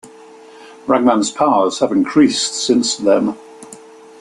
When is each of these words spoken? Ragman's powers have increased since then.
Ragman's 0.87 1.29
powers 1.29 1.77
have 1.77 1.91
increased 1.91 2.55
since 2.55 2.95
then. 2.97 3.35